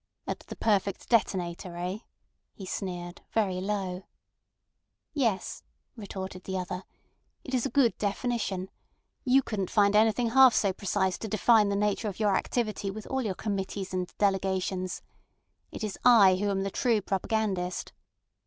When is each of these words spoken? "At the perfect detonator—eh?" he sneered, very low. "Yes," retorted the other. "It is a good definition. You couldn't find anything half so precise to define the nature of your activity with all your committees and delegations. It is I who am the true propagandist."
"At 0.25 0.39
the 0.39 0.55
perfect 0.55 1.09
detonator—eh?" 1.09 1.99
he 2.55 2.65
sneered, 2.65 3.21
very 3.33 3.61
low. 3.61 4.07
"Yes," 5.13 5.61
retorted 5.95 6.45
the 6.45 6.57
other. 6.57 6.85
"It 7.43 7.53
is 7.53 7.67
a 7.67 7.69
good 7.69 7.95
definition. 7.99 8.71
You 9.25 9.43
couldn't 9.43 9.69
find 9.69 9.95
anything 9.95 10.31
half 10.31 10.55
so 10.55 10.73
precise 10.73 11.19
to 11.19 11.27
define 11.27 11.69
the 11.69 11.75
nature 11.75 12.07
of 12.07 12.19
your 12.19 12.35
activity 12.35 12.89
with 12.89 13.05
all 13.05 13.21
your 13.21 13.35
committees 13.35 13.93
and 13.93 14.11
delegations. 14.17 15.03
It 15.71 15.83
is 15.83 15.99
I 16.03 16.37
who 16.37 16.49
am 16.49 16.63
the 16.63 16.71
true 16.71 17.03
propagandist." 17.03 17.93